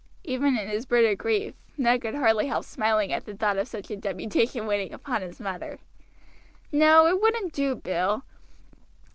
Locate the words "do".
7.53-7.75